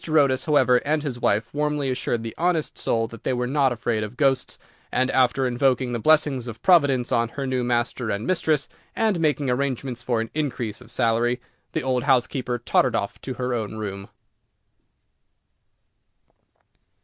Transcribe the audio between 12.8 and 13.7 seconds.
off to her